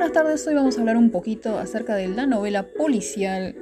Buenas 0.00 0.14
tardes, 0.14 0.46
hoy 0.46 0.54
vamos 0.54 0.78
a 0.78 0.80
hablar 0.80 0.96
un 0.96 1.10
poquito 1.10 1.58
acerca 1.58 1.94
de 1.94 2.08
la 2.08 2.24
novela 2.24 2.68
policial. 2.72 3.54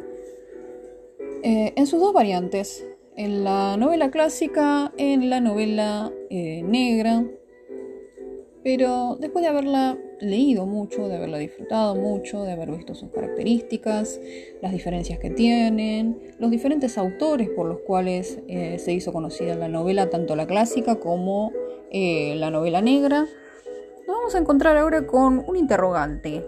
Eh, 1.42 1.72
en 1.74 1.86
sus 1.88 1.98
dos 1.98 2.12
variantes, 2.12 2.86
en 3.16 3.42
la 3.42 3.76
novela 3.76 4.12
clásica, 4.12 4.92
en 4.98 5.30
la 5.30 5.40
novela 5.40 6.12
eh, 6.30 6.62
negra, 6.62 7.24
pero 8.62 9.16
después 9.18 9.42
de 9.42 9.48
haberla 9.48 9.98
leído 10.20 10.64
mucho, 10.64 11.08
de 11.08 11.16
haberla 11.16 11.38
disfrutado 11.38 11.96
mucho, 11.96 12.44
de 12.44 12.52
haber 12.52 12.70
visto 12.70 12.94
sus 12.94 13.10
características, 13.10 14.20
las 14.62 14.70
diferencias 14.70 15.18
que 15.18 15.30
tienen, 15.30 16.20
los 16.38 16.52
diferentes 16.52 16.98
autores 16.98 17.50
por 17.50 17.66
los 17.66 17.80
cuales 17.80 18.38
eh, 18.46 18.78
se 18.78 18.92
hizo 18.92 19.12
conocida 19.12 19.56
la 19.56 19.66
novela, 19.66 20.08
tanto 20.08 20.36
la 20.36 20.46
clásica 20.46 21.00
como 21.00 21.50
la 21.90 22.50
novela 22.50 22.80
negra, 22.80 23.26
vamos 24.28 24.36
a 24.36 24.42
encontrar 24.42 24.76
ahora 24.76 25.06
con 25.06 25.42
un 25.48 25.56
interrogante. 25.56 26.46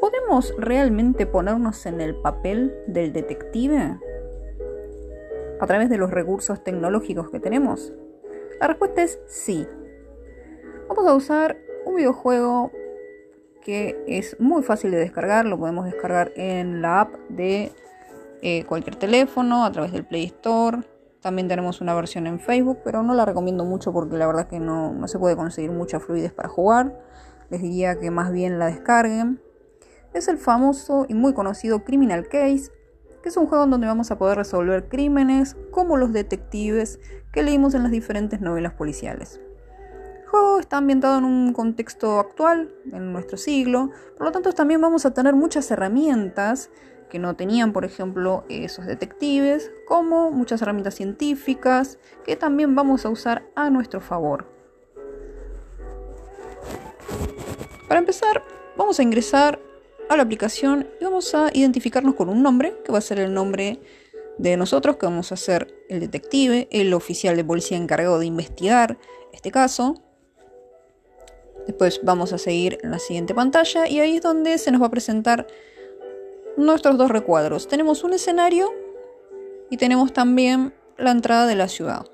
¿Podemos 0.00 0.54
realmente 0.56 1.26
ponernos 1.26 1.84
en 1.84 2.00
el 2.00 2.14
papel 2.14 2.74
del 2.86 3.12
detective 3.12 3.98
a 5.60 5.66
través 5.66 5.90
de 5.90 5.98
los 5.98 6.10
recursos 6.10 6.64
tecnológicos 6.64 7.28
que 7.28 7.40
tenemos? 7.40 7.92
La 8.58 8.68
respuesta 8.68 9.02
es 9.02 9.20
sí. 9.26 9.68
Vamos 10.88 11.06
a 11.06 11.14
usar 11.14 11.58
un 11.84 11.96
videojuego 11.96 12.72
que 13.60 14.02
es 14.06 14.40
muy 14.40 14.62
fácil 14.62 14.92
de 14.92 14.96
descargar, 15.00 15.44
lo 15.44 15.58
podemos 15.58 15.84
descargar 15.84 16.32
en 16.36 16.80
la 16.80 17.02
app 17.02 17.16
de 17.28 17.70
eh, 18.40 18.64
cualquier 18.64 18.96
teléfono, 18.96 19.66
a 19.66 19.72
través 19.72 19.92
del 19.92 20.06
Play 20.06 20.24
Store, 20.24 20.78
también 21.24 21.48
tenemos 21.48 21.80
una 21.80 21.94
versión 21.94 22.26
en 22.26 22.38
Facebook, 22.38 22.80
pero 22.84 23.02
no 23.02 23.14
la 23.14 23.24
recomiendo 23.24 23.64
mucho 23.64 23.94
porque 23.94 24.18
la 24.18 24.26
verdad 24.26 24.42
es 24.42 24.48
que 24.48 24.60
no, 24.60 24.94
se 25.08 25.18
puede 25.18 25.36
conseguir 25.36 25.70
mucha 25.70 25.98
fluidez 25.98 26.34
para 26.34 26.50
jugar. 26.50 27.00
Les 27.48 27.62
diría 27.62 27.98
que 27.98 28.10
más 28.10 28.30
bien 28.30 28.58
la 28.58 28.66
descarguen. 28.66 29.40
Es 30.12 30.28
el 30.28 30.36
famoso 30.36 31.06
y 31.08 31.14
muy 31.14 31.32
conocido 31.32 31.82
Criminal 31.82 32.28
Case, 32.28 32.70
que 33.22 33.30
es 33.30 33.38
un 33.38 33.46
juego 33.46 33.64
en 33.64 33.70
donde 33.70 33.86
vamos 33.86 34.10
a 34.10 34.18
poder 34.18 34.36
resolver 34.36 34.90
crímenes 34.90 35.56
como 35.70 35.96
los 35.96 36.12
detectives 36.12 37.00
que 37.32 37.42
leímos 37.42 37.72
en 37.72 37.84
las 37.84 37.90
diferentes 37.90 38.42
novelas 38.42 38.74
policiales. 38.74 39.40
El 40.20 40.28
juego 40.28 40.58
está 40.58 40.76
ambientado 40.76 41.16
en 41.16 41.24
un 41.24 41.54
contexto 41.54 42.20
actual, 42.20 42.70
en 42.92 43.14
nuestro 43.14 43.38
siglo, 43.38 43.92
por 44.18 44.26
lo 44.26 44.32
tanto 44.32 44.52
también 44.52 44.82
vamos 44.82 45.06
a 45.06 45.14
tener 45.14 45.34
muchas 45.34 45.70
herramientas 45.70 46.68
que 47.08 47.18
no 47.18 47.36
tenían, 47.36 47.72
por 47.72 47.84
ejemplo, 47.84 48.44
esos 48.48 48.86
detectives, 48.86 49.70
como 49.86 50.30
muchas 50.30 50.62
herramientas 50.62 50.94
científicas 50.94 51.98
que 52.24 52.36
también 52.36 52.74
vamos 52.74 53.04
a 53.04 53.10
usar 53.10 53.44
a 53.54 53.70
nuestro 53.70 54.00
favor. 54.00 54.46
Para 57.88 58.00
empezar, 58.00 58.42
vamos 58.76 58.98
a 58.98 59.02
ingresar 59.02 59.60
a 60.08 60.16
la 60.16 60.22
aplicación 60.22 60.88
y 61.00 61.04
vamos 61.04 61.34
a 61.34 61.50
identificarnos 61.52 62.14
con 62.14 62.28
un 62.28 62.42
nombre, 62.42 62.74
que 62.84 62.92
va 62.92 62.98
a 62.98 63.02
ser 63.02 63.18
el 63.18 63.32
nombre 63.32 63.80
de 64.38 64.56
nosotros, 64.56 64.96
que 64.96 65.06
vamos 65.06 65.32
a 65.32 65.36
ser 65.36 65.74
el 65.88 66.00
detective, 66.00 66.68
el 66.70 66.92
oficial 66.94 67.36
de 67.36 67.44
policía 67.44 67.76
encargado 67.76 68.18
de 68.18 68.26
investigar 68.26 68.98
este 69.32 69.50
caso. 69.50 70.02
Después 71.66 72.00
vamos 72.02 72.32
a 72.32 72.38
seguir 72.38 72.78
en 72.82 72.90
la 72.90 72.98
siguiente 72.98 73.34
pantalla 73.34 73.88
y 73.88 74.00
ahí 74.00 74.16
es 74.16 74.22
donde 74.22 74.58
se 74.58 74.70
nos 74.70 74.82
va 74.82 74.86
a 74.86 74.90
presentar 74.90 75.46
nuestros 76.56 76.96
dos 76.96 77.10
recuadros. 77.10 77.68
Tenemos 77.68 78.04
un 78.04 78.12
escenario 78.12 78.72
y 79.70 79.76
tenemos 79.76 80.12
también 80.12 80.74
la 80.96 81.10
entrada 81.10 81.46
de 81.46 81.56
la 81.56 81.68
ciudad. 81.68 82.06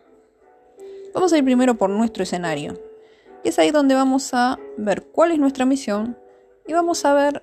Vamos 1.12 1.32
a 1.32 1.38
ir 1.38 1.44
primero 1.44 1.74
por 1.74 1.91
nuestro 1.91 2.22
escenario. 2.22 2.74
Y 3.42 3.48
es 3.48 3.58
ahí 3.58 3.70
donde 3.70 3.94
vamos 3.94 4.32
a 4.34 4.58
ver 4.77 5.02
cuál 5.02 5.32
es 5.32 5.38
nuestra 5.38 5.64
misión 5.64 6.16
y 6.66 6.72
vamos 6.72 7.05
a 7.05 7.14
ver 7.14 7.42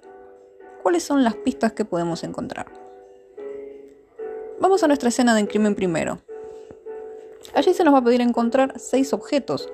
cuáles 0.83 1.03
son 1.03 1.23
las 1.23 1.35
pistas 1.35 1.73
que 1.73 1.85
podemos 1.85 2.23
encontrar. 2.23 2.67
Vamos 4.59 4.83
a 4.83 4.87
nuestra 4.87 5.09
escena 5.09 5.35
de 5.35 5.47
crimen 5.47 5.75
primero. 5.75 6.19
Allí 7.53 7.73
se 7.73 7.83
nos 7.83 7.93
va 7.93 7.99
a 7.99 8.03
pedir 8.03 8.21
encontrar 8.21 8.79
seis 8.79 9.13
objetos. 9.13 9.69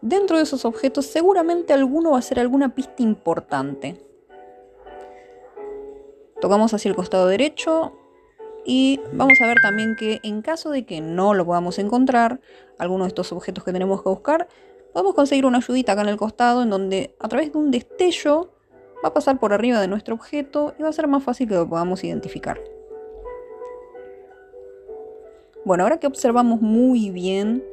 Dentro 0.00 0.36
de 0.36 0.42
esos 0.42 0.64
objetos 0.64 1.06
seguramente 1.06 1.72
alguno 1.72 2.12
va 2.12 2.18
a 2.18 2.22
ser 2.22 2.40
alguna 2.40 2.74
pista 2.74 3.02
importante. 3.02 4.03
Tocamos 6.40 6.74
hacia 6.74 6.88
el 6.88 6.96
costado 6.96 7.26
derecho 7.26 7.92
y 8.64 9.00
vamos 9.12 9.40
a 9.42 9.46
ver 9.46 9.58
también 9.62 9.96
que 9.96 10.20
en 10.22 10.42
caso 10.42 10.70
de 10.70 10.84
que 10.86 11.00
no 11.00 11.34
lo 11.34 11.44
podamos 11.44 11.78
encontrar, 11.78 12.40
alguno 12.78 13.04
de 13.04 13.08
estos 13.08 13.32
objetos 13.32 13.64
que 13.64 13.72
tenemos 13.72 14.02
que 14.02 14.08
buscar, 14.08 14.48
podemos 14.92 15.14
conseguir 15.14 15.46
una 15.46 15.58
ayudita 15.58 15.92
acá 15.92 16.02
en 16.02 16.08
el 16.08 16.16
costado 16.16 16.62
en 16.62 16.70
donde 16.70 17.14
a 17.18 17.28
través 17.28 17.52
de 17.52 17.58
un 17.58 17.70
destello 17.70 18.50
va 19.04 19.08
a 19.08 19.14
pasar 19.14 19.38
por 19.38 19.52
arriba 19.52 19.80
de 19.80 19.88
nuestro 19.88 20.14
objeto 20.14 20.74
y 20.78 20.82
va 20.82 20.88
a 20.88 20.92
ser 20.92 21.08
más 21.08 21.22
fácil 21.22 21.48
que 21.48 21.54
lo 21.54 21.68
podamos 21.68 22.02
identificar. 22.04 22.60
Bueno, 25.64 25.84
ahora 25.84 25.98
que 25.98 26.06
observamos 26.06 26.60
muy 26.60 27.10
bien 27.10 27.64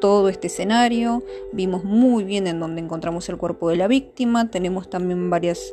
todo 0.00 0.28
este 0.28 0.48
escenario, 0.48 1.22
vimos 1.52 1.84
muy 1.84 2.24
bien 2.24 2.46
en 2.46 2.60
dónde 2.60 2.80
encontramos 2.80 3.28
el 3.28 3.36
cuerpo 3.36 3.70
de 3.70 3.76
la 3.76 3.88
víctima, 3.88 4.50
tenemos 4.50 4.90
también 4.90 5.30
varias 5.30 5.72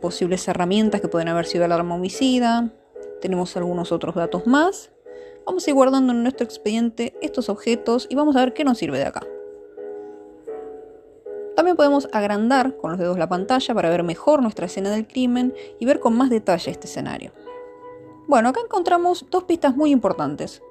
posibles 0.00 0.46
herramientas 0.48 1.00
que 1.00 1.08
pueden 1.08 1.28
haber 1.28 1.46
sido 1.46 1.64
el 1.64 1.72
arma 1.72 1.94
homicida, 1.94 2.72
tenemos 3.20 3.56
algunos 3.56 3.92
otros 3.92 4.14
datos 4.14 4.46
más. 4.46 4.90
Vamos 5.46 5.66
a 5.66 5.70
ir 5.70 5.74
guardando 5.74 6.12
en 6.12 6.22
nuestro 6.22 6.44
expediente 6.44 7.16
estos 7.22 7.48
objetos 7.48 8.06
y 8.10 8.14
vamos 8.14 8.36
a 8.36 8.40
ver 8.40 8.52
qué 8.52 8.64
nos 8.64 8.78
sirve 8.78 8.98
de 8.98 9.06
acá. 9.06 9.22
También 11.54 11.76
podemos 11.76 12.08
agrandar 12.12 12.76
con 12.76 12.92
los 12.92 13.00
dedos 13.00 13.18
la 13.18 13.28
pantalla 13.28 13.74
para 13.74 13.90
ver 13.90 14.02
mejor 14.02 14.42
nuestra 14.42 14.66
escena 14.66 14.90
del 14.90 15.06
crimen 15.06 15.54
y 15.78 15.84
ver 15.84 16.00
con 16.00 16.16
más 16.16 16.30
detalle 16.30 16.70
este 16.70 16.86
escenario. 16.86 17.32
Bueno, 18.26 18.48
acá 18.48 18.60
encontramos 18.64 19.26
dos 19.30 19.44
pistas 19.44 19.76
muy 19.76 19.90
importantes. 19.90 20.62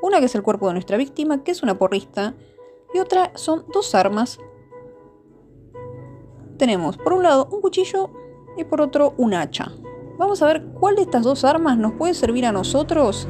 Una 0.00 0.20
que 0.20 0.26
es 0.26 0.34
el 0.34 0.42
cuerpo 0.42 0.66
de 0.68 0.74
nuestra 0.74 0.96
víctima, 0.96 1.42
que 1.44 1.50
es 1.50 1.62
una 1.62 1.78
porrista, 1.78 2.34
y 2.94 3.00
otra 3.00 3.32
son 3.34 3.66
dos 3.72 3.94
armas. 3.94 4.38
Tenemos 6.56 6.96
por 6.96 7.12
un 7.12 7.22
lado 7.24 7.48
un 7.50 7.60
cuchillo 7.60 8.10
y 8.56 8.64
por 8.64 8.80
otro 8.80 9.14
un 9.16 9.34
hacha. 9.34 9.72
Vamos 10.18 10.42
a 10.42 10.46
ver 10.46 10.64
cuál 10.80 10.96
de 10.96 11.02
estas 11.02 11.24
dos 11.24 11.44
armas 11.44 11.76
nos 11.76 11.92
puede 11.92 12.14
servir 12.14 12.46
a 12.46 12.52
nosotros 12.52 13.26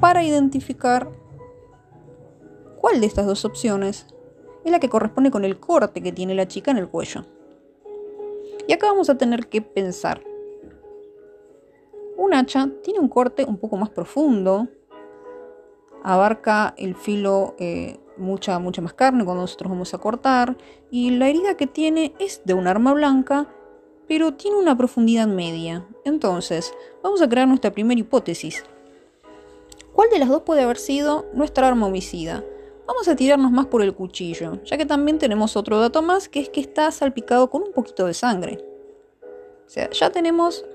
para 0.00 0.24
identificar 0.24 1.08
cuál 2.80 3.00
de 3.00 3.06
estas 3.06 3.26
dos 3.26 3.44
opciones 3.44 4.06
es 4.64 4.72
la 4.72 4.80
que 4.80 4.88
corresponde 4.88 5.30
con 5.30 5.44
el 5.44 5.60
corte 5.60 6.02
que 6.02 6.12
tiene 6.12 6.34
la 6.34 6.48
chica 6.48 6.70
en 6.70 6.78
el 6.78 6.88
cuello. 6.88 7.24
Y 8.66 8.72
acá 8.72 8.86
vamos 8.86 9.10
a 9.10 9.18
tener 9.18 9.48
que 9.48 9.62
pensar. 9.62 10.22
Un 12.16 12.34
hacha 12.34 12.70
tiene 12.82 13.00
un 13.00 13.08
corte 13.08 13.44
un 13.44 13.58
poco 13.58 13.76
más 13.76 13.90
profundo, 13.90 14.68
abarca 16.02 16.74
el 16.76 16.94
filo 16.94 17.54
eh, 17.58 17.98
mucha, 18.16 18.58
mucha 18.58 18.82
más 18.82 18.94
carne 18.94 19.24
cuando 19.24 19.42
nosotros 19.42 19.70
vamos 19.70 19.94
a 19.94 19.98
cortar, 19.98 20.56
y 20.90 21.10
la 21.10 21.28
herida 21.28 21.56
que 21.56 21.66
tiene 21.66 22.14
es 22.18 22.42
de 22.44 22.54
un 22.54 22.66
arma 22.66 22.94
blanca 22.94 23.48
pero 24.08 24.34
tiene 24.34 24.56
una 24.56 24.76
profundidad 24.76 25.26
media. 25.26 25.86
Entonces, 26.04 26.72
vamos 27.02 27.22
a 27.22 27.28
crear 27.28 27.48
nuestra 27.48 27.72
primera 27.72 28.00
hipótesis. 28.00 28.64
¿Cuál 29.92 30.10
de 30.10 30.18
las 30.18 30.28
dos 30.28 30.42
puede 30.42 30.62
haber 30.62 30.78
sido 30.78 31.26
nuestra 31.34 31.68
arma 31.68 31.86
homicida? 31.86 32.44
Vamos 32.86 33.08
a 33.08 33.16
tirarnos 33.16 33.50
más 33.50 33.66
por 33.66 33.80
el 33.80 33.94
cuchillo, 33.94 34.62
ya 34.64 34.76
que 34.76 34.84
también 34.84 35.18
tenemos 35.18 35.56
otro 35.56 35.78
dato 35.78 36.02
más, 36.02 36.28
que 36.28 36.40
es 36.40 36.48
que 36.50 36.60
está 36.60 36.90
salpicado 36.90 37.48
con 37.48 37.62
un 37.62 37.72
poquito 37.72 38.06
de 38.06 38.12
sangre. 38.12 38.64
O 39.66 39.70
sea, 39.70 39.88
ya 39.90 40.10
tenemos 40.10 40.66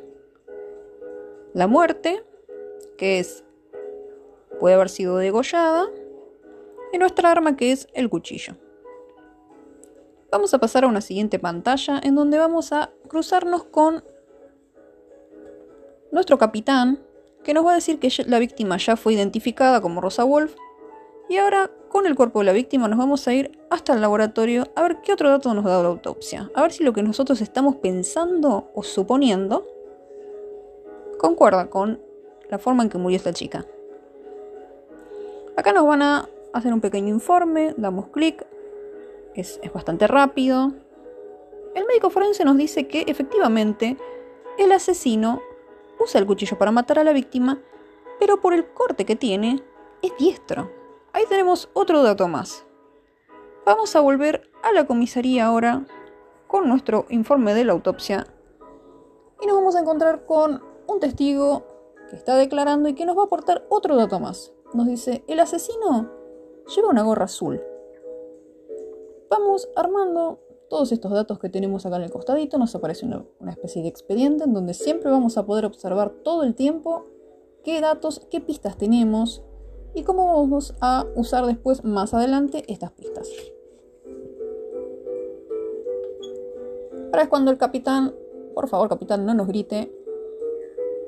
la 1.53 1.67
muerte, 1.67 2.23
que 2.97 3.19
es 3.19 3.43
puede 4.59 4.75
haber 4.75 4.89
sido 4.89 5.17
degollada, 5.17 5.87
y 6.91 6.97
nuestra 6.97 7.31
arma, 7.31 7.55
que 7.55 7.71
es 7.71 7.87
el 7.93 8.09
cuchillo. 8.09 8.55
Vamos 10.31 10.53
a 10.53 10.59
pasar 10.59 10.83
a 10.83 10.87
una 10.87 11.01
siguiente 11.01 11.39
pantalla 11.39 11.99
en 12.03 12.15
donde 12.15 12.37
vamos 12.37 12.71
a 12.71 12.91
cruzarnos 13.09 13.65
con 13.65 14.03
nuestro 16.11 16.37
capitán, 16.37 16.99
que 17.43 17.53
nos 17.53 17.65
va 17.65 17.71
a 17.71 17.75
decir 17.75 17.99
que 17.99 18.09
la 18.25 18.39
víctima 18.39 18.77
ya 18.77 18.95
fue 18.95 19.13
identificada 19.13 19.81
como 19.81 19.99
Rosa 19.99 20.23
Wolf. 20.23 20.55
Y 21.27 21.37
ahora, 21.37 21.69
con 21.89 22.05
el 22.05 22.15
cuerpo 22.15 22.39
de 22.39 22.45
la 22.45 22.53
víctima, 22.53 22.87
nos 22.87 22.97
vamos 22.97 23.27
a 23.27 23.33
ir 23.33 23.59
hasta 23.69 23.93
el 23.93 24.01
laboratorio 24.01 24.67
a 24.75 24.81
ver 24.81 25.01
qué 25.01 25.13
otro 25.13 25.29
dato 25.29 25.53
nos 25.53 25.65
da 25.65 25.81
la 25.83 25.89
autopsia. 25.89 26.49
A 26.55 26.61
ver 26.61 26.71
si 26.71 26.83
lo 26.83 26.93
que 26.93 27.03
nosotros 27.03 27.41
estamos 27.41 27.75
pensando 27.75 28.71
o 28.73 28.83
suponiendo 28.83 29.67
concuerda 31.17 31.69
con 31.69 31.99
la 32.49 32.57
forma 32.57 32.83
en 32.83 32.89
que 32.89 32.97
murió 32.97 33.17
esta 33.17 33.33
chica. 33.33 33.65
Acá 35.55 35.73
nos 35.73 35.85
van 35.85 36.01
a 36.01 36.29
hacer 36.53 36.73
un 36.73 36.81
pequeño 36.81 37.09
informe, 37.09 37.73
damos 37.77 38.07
clic, 38.07 38.45
es, 39.35 39.59
bastante 39.73 40.07
rápido. 40.07 40.73
El 41.79 41.85
médico 41.85 42.09
forense 42.09 42.43
nos 42.43 42.57
dice 42.57 42.89
que 42.89 43.05
efectivamente 43.07 43.95
el 44.57 44.73
asesino 44.73 45.41
usa 45.97 46.19
el 46.19 46.27
cuchillo 46.27 46.57
para 46.57 46.71
matar 46.71 46.99
a 46.99 47.05
la 47.05 47.13
víctima, 47.13 47.61
pero 48.19 48.41
por 48.41 48.53
el 48.53 48.67
corte 48.73 49.05
que 49.05 49.15
tiene, 49.15 49.63
es 50.01 50.11
diestro. 50.17 50.69
Ahí 51.13 51.23
tenemos 51.29 51.69
otro 51.71 52.03
dato 52.03 52.27
más. 52.27 52.65
Vamos 53.65 53.95
a 53.95 54.01
volver 54.01 54.51
a 54.61 54.73
la 54.73 54.87
comisaría 54.87 55.45
ahora 55.45 55.85
con 56.47 56.67
nuestro 56.67 57.05
informe 57.07 57.53
de 57.53 57.63
la 57.63 57.71
autopsia 57.71 58.27
y 59.41 59.47
nos 59.47 59.55
vamos 59.55 59.77
a 59.77 59.79
encontrar 59.79 60.25
con 60.25 60.61
un 60.85 60.99
testigo 60.99 61.63
que 62.09 62.17
está 62.17 62.35
declarando 62.35 62.89
y 62.89 62.93
que 62.93 63.05
nos 63.05 63.17
va 63.17 63.21
a 63.21 63.25
aportar 63.27 63.65
otro 63.69 63.95
dato 63.95 64.19
más. 64.19 64.51
Nos 64.73 64.85
dice, 64.85 65.23
el 65.27 65.39
asesino 65.39 66.11
lleva 66.75 66.89
una 66.89 67.03
gorra 67.03 67.23
azul. 67.23 67.61
Vamos 69.29 69.69
armando 69.77 70.41
todos 70.69 70.91
estos 70.91 71.11
datos 71.11 71.39
que 71.39 71.49
tenemos 71.49 71.85
acá 71.85 71.97
en 71.97 72.03
el 72.03 72.11
costadito, 72.11 72.57
nos 72.57 72.75
aparece 72.75 73.05
una, 73.05 73.25
especie 73.51 73.81
de 73.81 73.89
expediente 73.89 74.43
en 74.43 74.53
donde 74.53 74.73
siempre 74.73 75.09
vamos 75.09 75.37
a 75.37 75.45
poder 75.45 75.65
observar 75.65 76.11
todo 76.23 76.43
el 76.43 76.55
tiempo 76.55 77.05
qué 77.63 77.81
datos, 77.81 78.21
qué 78.29 78.39
pistas 78.39 78.77
tenemos 78.77 79.43
y 79.93 80.03
cómo 80.03 80.27
vamos 80.27 80.75
a 80.79 81.05
usar 81.15 81.45
después 81.45 81.83
más 81.83 82.13
adelante 82.13 82.63
estas 82.67 82.91
pistas. 82.91 83.29
Ahora 87.07 87.23
es 87.23 87.29
cuando 87.29 87.49
el 87.49 87.57
capitán, 87.57 88.13
por 88.53 88.67
favor 88.67 88.87
capitán 88.87 89.25
no 89.25 89.33
nos 89.33 89.47
grite, 89.47 89.91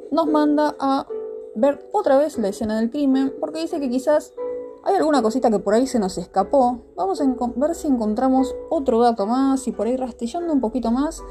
nos 0.10 0.28
manda 0.28 0.75
a 0.80 1.07
ver 1.56 1.88
otra 1.92 2.18
vez 2.18 2.38
la 2.40 2.50
escena 2.50 2.80
del 2.80 2.90
crimen 2.90 3.34
porque 3.40 3.60
dice 3.60 3.80
que 3.80 3.90
quizás 3.90 4.34
hay 4.83 4.95
alguna 4.95 5.22
cosita 5.22 5.50
que 5.51 5.60
por 5.60 5.74
ahí 5.74 5.88
se 5.88 6.00
nos 6.00 6.18
escapó. 6.18 6.80
Vamos 6.95 7.22
a 7.22 7.25
ver 7.56 7.75
si 7.75 7.88
encontramos 7.88 8.56
otro 8.69 9.00
dato 9.00 9.28
más 9.28 9.68
y 9.68 9.72
por 9.72 9.88
ahí 9.88 9.95
rastillando 9.95 10.51
un 10.54 10.62
poquito 10.62 10.92
más 10.92 11.24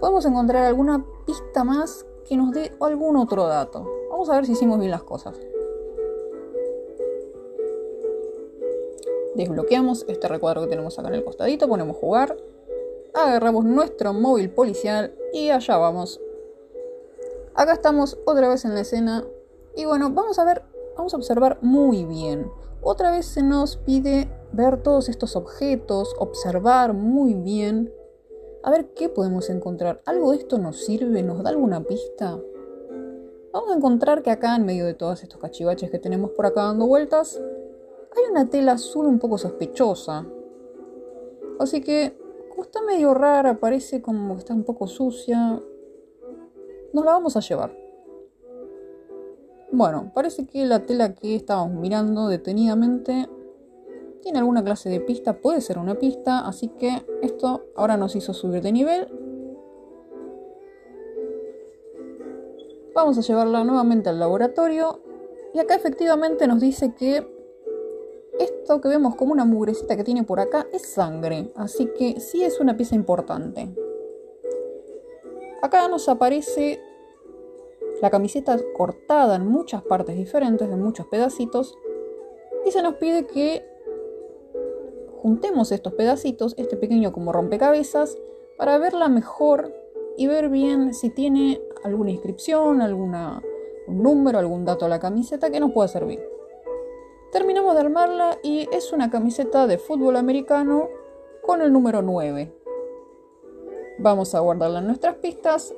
podemos 0.00 0.24
encontrar 0.26 0.64
alguna 0.64 1.04
pista 1.24 1.62
más 1.62 2.04
que 2.28 2.36
nos 2.36 2.50
dé 2.52 2.72
algún 2.80 3.16
otro 3.16 3.46
dato. 3.46 3.88
Vamos 4.10 4.28
a 4.28 4.34
ver 4.34 4.46
si 4.46 4.52
hicimos 4.52 4.78
bien 4.78 4.90
las 4.90 5.04
cosas. 5.04 5.38
Desbloqueamos 9.36 10.04
este 10.08 10.28
recuadro 10.28 10.62
que 10.62 10.66
tenemos 10.66 10.98
acá 10.98 11.08
en 11.08 11.14
el 11.14 11.24
costadito, 11.24 11.68
ponemos 11.68 11.96
jugar, 11.96 12.36
agarramos 13.14 13.64
nuestro 13.64 14.12
móvil 14.12 14.50
policial 14.50 15.14
y 15.32 15.50
allá 15.50 15.78
vamos. 15.78 16.20
Acá 17.54 17.72
estamos 17.72 18.18
otra 18.26 18.48
vez 18.48 18.64
en 18.64 18.74
la 18.74 18.80
escena 18.80 19.24
y 19.76 19.84
bueno, 19.84 20.10
vamos 20.10 20.38
a 20.38 20.44
ver, 20.44 20.62
vamos 20.96 21.14
a 21.14 21.16
observar 21.16 21.58
muy 21.62 22.04
bien. 22.04 22.50
Otra 22.84 23.12
vez 23.12 23.26
se 23.26 23.44
nos 23.44 23.76
pide 23.76 24.28
ver 24.52 24.82
todos 24.82 25.08
estos 25.08 25.36
objetos, 25.36 26.16
observar 26.18 26.94
muy 26.94 27.34
bien, 27.34 27.92
a 28.64 28.72
ver 28.72 28.92
qué 28.94 29.08
podemos 29.08 29.50
encontrar. 29.50 30.02
¿Algo 30.04 30.32
de 30.32 30.38
esto 30.38 30.58
nos 30.58 30.84
sirve? 30.84 31.22
¿Nos 31.22 31.44
da 31.44 31.50
alguna 31.50 31.84
pista? 31.84 32.40
Vamos 33.52 33.70
a 33.70 33.76
encontrar 33.76 34.22
que 34.22 34.30
acá, 34.30 34.56
en 34.56 34.64
medio 34.64 34.84
de 34.84 34.94
todos 34.94 35.22
estos 35.22 35.40
cachivaches 35.40 35.92
que 35.92 36.00
tenemos 36.00 36.30
por 36.32 36.44
acá 36.44 36.64
dando 36.64 36.88
vueltas, 36.88 37.40
hay 38.16 38.30
una 38.30 38.50
tela 38.50 38.72
azul 38.72 39.06
un 39.06 39.20
poco 39.20 39.38
sospechosa. 39.38 40.26
Así 41.60 41.82
que, 41.82 42.18
como 42.50 42.64
está 42.64 42.82
medio 42.82 43.14
rara, 43.14 43.60
parece 43.60 44.02
como 44.02 44.34
que 44.34 44.40
está 44.40 44.54
un 44.54 44.64
poco 44.64 44.88
sucia, 44.88 45.60
nos 46.92 47.04
la 47.04 47.12
vamos 47.12 47.36
a 47.36 47.40
llevar. 47.40 47.81
Bueno, 49.74 50.12
parece 50.14 50.44
que 50.46 50.66
la 50.66 50.84
tela 50.84 51.14
que 51.14 51.34
estábamos 51.34 51.80
mirando 51.80 52.28
detenidamente 52.28 53.26
tiene 54.20 54.38
alguna 54.38 54.62
clase 54.62 54.90
de 54.90 55.00
pista, 55.00 55.40
puede 55.40 55.62
ser 55.62 55.78
una 55.78 55.94
pista, 55.94 56.46
así 56.46 56.68
que 56.68 57.06
esto 57.22 57.64
ahora 57.74 57.96
nos 57.96 58.14
hizo 58.14 58.34
subir 58.34 58.60
de 58.60 58.70
nivel. 58.70 59.08
Vamos 62.94 63.16
a 63.16 63.22
llevarla 63.22 63.64
nuevamente 63.64 64.10
al 64.10 64.20
laboratorio 64.20 65.00
y 65.54 65.58
acá 65.58 65.74
efectivamente 65.74 66.46
nos 66.46 66.60
dice 66.60 66.94
que 66.94 67.26
esto 68.38 68.78
que 68.82 68.88
vemos 68.88 69.16
como 69.16 69.32
una 69.32 69.46
mugrecita 69.46 69.96
que 69.96 70.04
tiene 70.04 70.22
por 70.22 70.38
acá 70.38 70.66
es 70.70 70.82
sangre, 70.82 71.50
así 71.56 71.86
que 71.98 72.20
sí 72.20 72.44
es 72.44 72.60
una 72.60 72.76
pieza 72.76 72.94
importante. 72.94 73.74
Acá 75.62 75.88
nos 75.88 76.10
aparece 76.10 76.78
la 78.02 78.10
camiseta 78.10 78.58
cortada 78.74 79.36
en 79.36 79.46
muchas 79.46 79.82
partes 79.82 80.16
diferentes, 80.16 80.68
en 80.68 80.82
muchos 80.82 81.06
pedacitos, 81.06 81.78
y 82.66 82.72
se 82.72 82.82
nos 82.82 82.96
pide 82.96 83.26
que 83.26 83.64
juntemos 85.20 85.70
estos 85.70 85.94
pedacitos, 85.94 86.54
este 86.58 86.76
pequeño 86.76 87.12
como 87.12 87.32
rompecabezas, 87.32 88.18
para 88.58 88.76
verla 88.78 89.08
mejor 89.08 89.72
y 90.16 90.26
ver 90.26 90.48
bien 90.48 90.94
si 90.94 91.10
tiene 91.10 91.62
alguna 91.84 92.10
inscripción, 92.10 92.82
alguna, 92.82 93.40
un 93.86 94.02
número, 94.02 94.40
algún 94.40 94.64
dato 94.64 94.84
a 94.84 94.88
la 94.88 94.98
camiseta 94.98 95.50
que 95.50 95.60
nos 95.60 95.70
pueda 95.70 95.86
servir. 95.86 96.20
Terminamos 97.30 97.74
de 97.74 97.80
armarla 97.82 98.36
y 98.42 98.68
es 98.72 98.92
una 98.92 99.10
camiseta 99.10 99.68
de 99.68 99.78
fútbol 99.78 100.16
americano 100.16 100.88
con 101.40 101.62
el 101.62 101.72
número 101.72 102.02
9. 102.02 102.52
Vamos 103.98 104.34
a 104.34 104.40
guardarla 104.40 104.80
en 104.80 104.88
nuestras 104.88 105.14
pistas. 105.16 105.72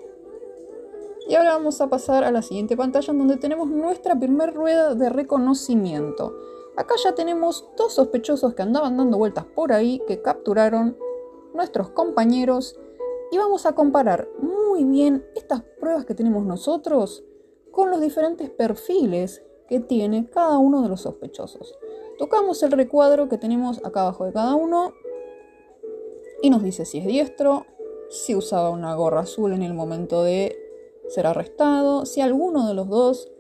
Y 1.27 1.35
ahora 1.35 1.55
vamos 1.55 1.81
a 1.81 1.89
pasar 1.89 2.23
a 2.23 2.31
la 2.31 2.43
siguiente 2.43 2.77
pantalla 2.77 3.13
donde 3.13 3.39
tenemos 3.39 3.69
nuestra 3.69 4.19
primera 4.19 4.53
rueda 4.53 4.95
de 4.95 5.09
reconocimiento. 5.09 6.35
Acá 6.77 6.95
ya 7.03 7.15
tenemos 7.15 7.67
dos 7.77 7.95
sospechosos 7.95 8.55
que 8.55 8.63
andaban 8.63 8.97
dando 8.97 9.17
vueltas 9.17 9.45
por 9.45 9.73
ahí 9.73 10.03
que 10.07 10.21
capturaron 10.21 10.99
nuestros 11.55 11.91
compañeros 11.91 12.79
y 13.31 13.39
vamos 13.39 13.65
a 13.65 13.75
comparar 13.75 14.29
muy 14.39 14.85
bien 14.85 15.25
estas 15.35 15.63
pruebas 15.81 16.05
que 16.05 16.15
tenemos 16.15 16.45
nosotros 16.45 17.25
con 17.71 17.91
los 17.91 18.01
diferentes 18.01 18.51
perfiles 18.51 19.43
que 19.69 19.81
tiene 19.81 20.29
cada 20.29 20.59
uno 20.59 20.83
de 20.83 20.89
los 20.89 21.03
sospechosos. 21.03 21.75
Tocamos 22.19 22.63
el 22.63 22.73
recuadro 22.73 23.29
que 23.29 23.39
tenemos 23.39 23.79
acá 23.85 24.03
abajo 24.03 24.27
de 24.27 24.33
cada 24.33 24.55
uno 24.55 24.93
y 26.43 26.51
nos 26.51 26.63
dice 26.63 26.85
si 26.85 26.99
es 26.99 27.07
diestro, 27.07 27.67
si 28.11 28.35
usaba 28.35 28.71
una 28.71 28.95
gorra 28.95 29.21
azul 29.21 29.53
en 29.53 29.63
el 29.63 29.75
momento 29.75 30.23
de 30.23 30.64
ser 31.09 31.27
arrestado, 31.27 32.07
si 32.07 32.21
alguno 32.21 32.67
de 32.69 32.75
los 32.75 32.89
dos 32.89 33.31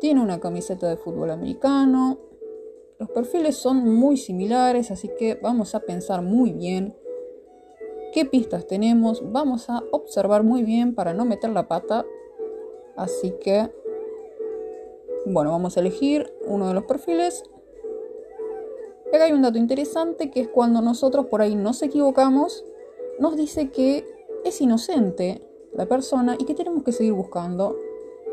tiene 0.00 0.22
una 0.22 0.40
camiseta 0.40 0.88
de 0.88 0.96
fútbol 0.96 1.30
americano. 1.30 2.18
Los 2.98 3.10
perfiles 3.10 3.56
son 3.56 3.94
muy 3.94 4.16
similares, 4.16 4.90
así 4.90 5.10
que 5.18 5.34
vamos 5.34 5.74
a 5.74 5.80
pensar 5.80 6.22
muy 6.22 6.52
bien 6.52 6.96
qué 8.12 8.24
pistas 8.24 8.66
tenemos, 8.66 9.22
vamos 9.32 9.70
a 9.70 9.82
observar 9.92 10.42
muy 10.42 10.62
bien 10.62 10.94
para 10.94 11.14
no 11.14 11.24
meter 11.24 11.50
la 11.50 11.68
pata. 11.68 12.04
Así 12.96 13.32
que 13.40 13.70
bueno, 15.26 15.50
vamos 15.50 15.76
a 15.76 15.80
elegir 15.80 16.32
uno 16.46 16.68
de 16.68 16.74
los 16.74 16.84
perfiles. 16.84 17.44
Y 19.12 19.16
acá 19.16 19.24
hay 19.24 19.32
un 19.32 19.42
dato 19.42 19.58
interesante 19.58 20.30
que 20.30 20.40
es 20.40 20.48
cuando 20.48 20.80
nosotros 20.80 21.26
por 21.26 21.42
ahí 21.42 21.56
nos 21.56 21.82
equivocamos, 21.82 22.64
nos 23.18 23.36
dice 23.36 23.70
que 23.70 24.04
es 24.44 24.60
inocente 24.60 25.42
la 25.72 25.86
persona 25.86 26.36
y 26.38 26.44
que 26.44 26.54
tenemos 26.54 26.82
que 26.82 26.92
seguir 26.92 27.12
buscando. 27.12 27.76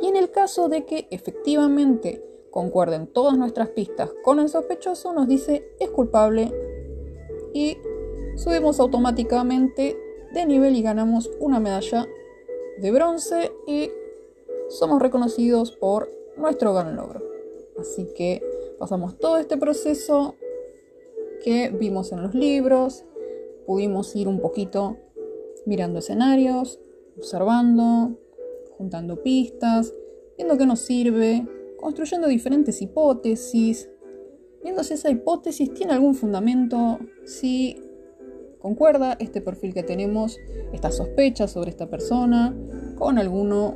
Y 0.02 0.08
en 0.08 0.16
el 0.16 0.32
caso 0.32 0.70
de 0.70 0.86
que 0.86 1.08
efectivamente 1.12 2.24
concuerden 2.52 3.08
todas 3.08 3.38
nuestras 3.38 3.70
pistas 3.70 4.12
con 4.24 4.40
el 4.40 4.50
sospechoso, 4.50 5.14
nos 5.14 5.28
dice 5.28 5.70
es 5.80 5.90
culpable 5.90 6.52
y 7.54 7.78
subimos 8.36 8.80
automáticamente 8.80 9.98
de 10.34 10.46
nivel 10.46 10.76
y 10.76 10.82
ganamos 10.82 11.30
una 11.40 11.60
medalla 11.60 12.08
de 12.80 12.92
bronce 12.92 13.52
y 13.66 13.92
somos 14.70 15.02
reconocidos 15.02 15.72
por 15.72 16.10
nuestro 16.38 16.74
gran 16.74 16.96
logro. 16.96 17.22
Así 17.80 18.08
que 18.16 18.44
pasamos 18.80 19.18
todo 19.18 19.38
este 19.38 19.58
proceso 19.58 20.36
que 21.44 21.70
vimos 21.70 22.12
en 22.12 22.24
los 22.24 22.34
libros, 22.34 23.06
pudimos 23.66 24.16
ir 24.16 24.28
un 24.28 24.40
poquito 24.40 24.98
mirando 25.66 26.00
escenarios, 26.00 26.80
observando, 27.18 28.20
juntando 28.78 29.22
pistas, 29.24 29.94
viendo 30.38 30.58
qué 30.58 30.66
nos 30.66 30.80
sirve, 30.80 31.46
construyendo 31.78 32.28
diferentes 32.28 32.82
hipótesis, 32.82 33.90
viendo 34.64 34.84
si 34.84 34.94
esa 34.94 35.10
hipótesis 35.10 35.74
tiene 35.74 35.94
algún 35.94 36.16
fundamento, 36.16 37.00
si 37.26 37.82
concuerda 38.60 39.16
este 39.20 39.42
perfil 39.42 39.74
que 39.74 39.84
tenemos, 39.84 40.38
esta 40.74 40.92
sospecha 40.92 41.48
sobre 41.48 41.70
esta 41.70 41.90
persona, 41.90 42.56
con 42.96 43.18
alguno 43.18 43.76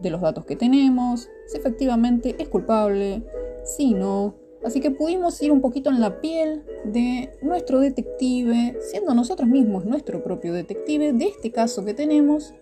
de 0.00 0.10
los 0.10 0.20
datos 0.20 0.46
que 0.46 0.56
tenemos, 0.56 1.28
si 1.46 1.58
efectivamente 1.58 2.34
es 2.38 2.48
culpable, 2.48 3.22
si 3.64 3.94
no. 3.94 4.34
Así 4.62 4.80
que 4.80 4.90
pudimos 4.90 5.40
ir 5.42 5.52
un 5.52 5.60
poquito 5.60 5.90
en 5.90 6.00
la 6.00 6.20
piel 6.20 6.62
de 6.84 7.30
nuestro 7.40 7.80
detective, 7.80 8.76
siendo 8.80 9.14
nosotros 9.14 9.48
mismos 9.48 9.86
nuestro 9.86 10.22
propio 10.22 10.52
detective 10.52 11.12
de 11.12 11.26
este 11.26 11.50
caso 11.50 11.84
que 11.84 11.94
tenemos. 11.94 12.54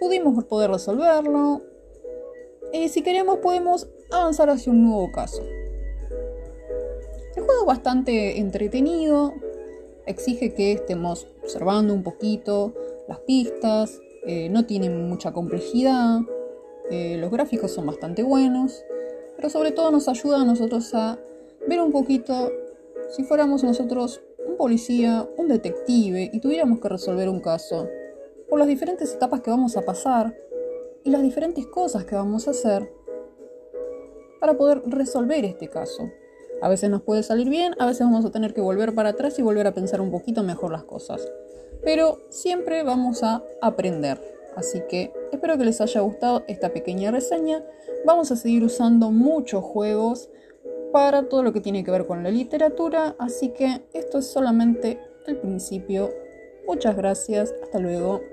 Pudimos 0.00 0.42
poder 0.44 0.70
resolverlo. 0.70 1.62
Y 2.72 2.88
si 2.88 3.02
queremos 3.02 3.38
podemos 3.38 3.88
avanzar 4.10 4.48
hacia 4.48 4.72
un 4.72 4.84
nuevo 4.84 5.12
caso. 5.12 5.42
El 7.36 7.44
juego 7.44 7.60
es 7.60 7.66
bastante 7.66 8.38
entretenido, 8.38 9.34
exige 10.06 10.54
que 10.54 10.72
estemos 10.72 11.26
observando 11.42 11.94
un 11.94 12.02
poquito 12.02 12.74
las 13.08 13.20
pistas, 13.20 14.00
eh, 14.26 14.48
no 14.48 14.66
tiene 14.66 14.90
mucha 14.90 15.32
complejidad, 15.32 16.20
eh, 16.90 17.16
los 17.18 17.30
gráficos 17.30 17.72
son 17.72 17.86
bastante 17.86 18.22
buenos, 18.22 18.84
pero 19.42 19.50
sobre 19.50 19.72
todo 19.72 19.90
nos 19.90 20.06
ayuda 20.06 20.40
a 20.40 20.44
nosotros 20.44 20.94
a 20.94 21.18
ver 21.66 21.80
un 21.80 21.90
poquito, 21.90 22.52
si 23.10 23.24
fuéramos 23.24 23.64
nosotros 23.64 24.22
un 24.46 24.56
policía, 24.56 25.28
un 25.36 25.48
detective 25.48 26.30
y 26.32 26.38
tuviéramos 26.38 26.78
que 26.78 26.88
resolver 26.88 27.28
un 27.28 27.40
caso, 27.40 27.88
por 28.48 28.60
las 28.60 28.68
diferentes 28.68 29.12
etapas 29.12 29.40
que 29.40 29.50
vamos 29.50 29.76
a 29.76 29.82
pasar 29.82 30.32
y 31.02 31.10
las 31.10 31.22
diferentes 31.22 31.66
cosas 31.66 32.04
que 32.04 32.14
vamos 32.14 32.46
a 32.46 32.52
hacer 32.52 32.88
para 34.38 34.56
poder 34.56 34.80
resolver 34.86 35.44
este 35.44 35.66
caso. 35.66 36.08
A 36.60 36.68
veces 36.68 36.88
nos 36.88 37.02
puede 37.02 37.24
salir 37.24 37.48
bien, 37.48 37.74
a 37.80 37.86
veces 37.86 38.06
vamos 38.06 38.24
a 38.24 38.30
tener 38.30 38.54
que 38.54 38.60
volver 38.60 38.94
para 38.94 39.08
atrás 39.08 39.40
y 39.40 39.42
volver 39.42 39.66
a 39.66 39.74
pensar 39.74 40.00
un 40.00 40.12
poquito 40.12 40.44
mejor 40.44 40.70
las 40.70 40.84
cosas. 40.84 41.28
Pero 41.82 42.20
siempre 42.28 42.84
vamos 42.84 43.24
a 43.24 43.42
aprender. 43.60 44.20
Así 44.56 44.82
que 44.88 45.12
espero 45.32 45.56
que 45.58 45.64
les 45.64 45.80
haya 45.80 46.00
gustado 46.00 46.44
esta 46.48 46.72
pequeña 46.72 47.10
reseña. 47.10 47.64
Vamos 48.04 48.30
a 48.30 48.36
seguir 48.36 48.64
usando 48.64 49.10
muchos 49.10 49.62
juegos 49.64 50.30
para 50.92 51.28
todo 51.28 51.42
lo 51.42 51.52
que 51.52 51.60
tiene 51.60 51.84
que 51.84 51.90
ver 51.90 52.06
con 52.06 52.22
la 52.22 52.30
literatura. 52.30 53.16
Así 53.18 53.50
que 53.50 53.82
esto 53.92 54.18
es 54.18 54.26
solamente 54.26 54.98
el 55.26 55.38
principio. 55.38 56.10
Muchas 56.66 56.96
gracias. 56.96 57.54
Hasta 57.62 57.78
luego. 57.78 58.31